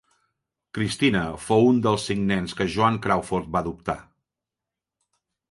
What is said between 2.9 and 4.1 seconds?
Crawford va adoptar.